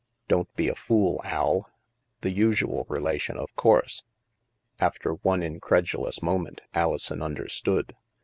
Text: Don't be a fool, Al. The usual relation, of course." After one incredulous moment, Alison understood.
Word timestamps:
Don't 0.27 0.51
be 0.55 0.67
a 0.67 0.73
fool, 0.73 1.21
Al. 1.23 1.69
The 2.21 2.31
usual 2.31 2.87
relation, 2.89 3.37
of 3.37 3.55
course." 3.55 4.01
After 4.79 5.13
one 5.13 5.43
incredulous 5.43 6.23
moment, 6.23 6.59
Alison 6.73 7.21
understood. 7.21 7.95